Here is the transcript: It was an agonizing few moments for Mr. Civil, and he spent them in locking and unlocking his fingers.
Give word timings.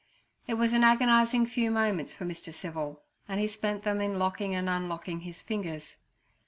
It 0.47 0.55
was 0.55 0.73
an 0.73 0.83
agonizing 0.83 1.45
few 1.45 1.69
moments 1.69 2.11
for 2.11 2.25
Mr. 2.25 2.51
Civil, 2.51 3.03
and 3.27 3.39
he 3.39 3.47
spent 3.47 3.83
them 3.83 4.01
in 4.01 4.17
locking 4.17 4.55
and 4.55 4.67
unlocking 4.67 5.19
his 5.19 5.43
fingers. 5.43 5.97